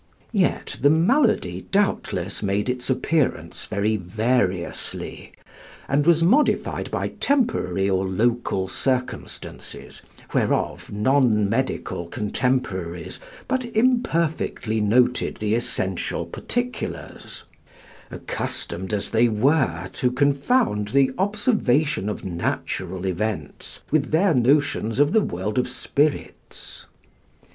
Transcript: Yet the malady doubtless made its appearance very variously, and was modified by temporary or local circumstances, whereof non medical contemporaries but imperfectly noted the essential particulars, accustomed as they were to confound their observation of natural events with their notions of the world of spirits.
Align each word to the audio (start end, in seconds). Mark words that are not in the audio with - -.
Yet 0.33 0.77
the 0.81 0.89
malady 0.89 1.67
doubtless 1.71 2.41
made 2.41 2.69
its 2.69 2.89
appearance 2.89 3.65
very 3.65 3.97
variously, 3.97 5.31
and 5.87 6.07
was 6.07 6.23
modified 6.23 6.89
by 6.89 7.09
temporary 7.19 7.87
or 7.87 8.07
local 8.07 8.67
circumstances, 8.67 10.01
whereof 10.33 10.91
non 10.91 11.47
medical 11.47 12.07
contemporaries 12.07 13.19
but 13.47 13.63
imperfectly 13.75 14.79
noted 14.81 15.35
the 15.35 15.53
essential 15.53 16.25
particulars, 16.25 17.43
accustomed 18.09 18.95
as 18.95 19.11
they 19.11 19.27
were 19.27 19.87
to 19.93 20.09
confound 20.09 20.87
their 20.87 21.09
observation 21.19 22.09
of 22.09 22.25
natural 22.25 23.05
events 23.05 23.83
with 23.91 24.09
their 24.09 24.33
notions 24.33 24.99
of 24.99 25.13
the 25.13 25.21
world 25.21 25.59
of 25.59 25.69
spirits. 25.69 26.87